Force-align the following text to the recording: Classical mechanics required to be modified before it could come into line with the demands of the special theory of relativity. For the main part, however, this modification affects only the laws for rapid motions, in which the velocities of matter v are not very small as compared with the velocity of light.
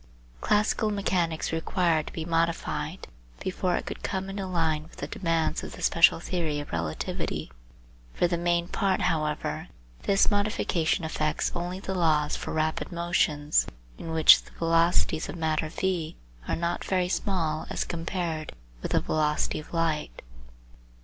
Classical 0.39 0.89
mechanics 0.89 1.51
required 1.51 2.07
to 2.07 2.13
be 2.13 2.25
modified 2.25 3.07
before 3.39 3.75
it 3.75 3.85
could 3.85 4.01
come 4.01 4.31
into 4.31 4.47
line 4.47 4.81
with 4.81 4.95
the 4.95 5.05
demands 5.05 5.61
of 5.61 5.73
the 5.73 5.83
special 5.83 6.19
theory 6.19 6.59
of 6.59 6.71
relativity. 6.71 7.51
For 8.15 8.27
the 8.27 8.35
main 8.35 8.67
part, 8.67 9.01
however, 9.01 9.67
this 10.01 10.31
modification 10.31 11.05
affects 11.05 11.51
only 11.53 11.79
the 11.79 11.93
laws 11.93 12.35
for 12.35 12.51
rapid 12.51 12.91
motions, 12.91 13.67
in 13.99 14.09
which 14.09 14.41
the 14.41 14.51
velocities 14.53 15.29
of 15.29 15.35
matter 15.35 15.69
v 15.69 16.17
are 16.47 16.55
not 16.55 16.83
very 16.83 17.07
small 17.07 17.67
as 17.69 17.83
compared 17.83 18.53
with 18.81 18.93
the 18.93 19.01
velocity 19.01 19.59
of 19.59 19.71
light. 19.71 20.23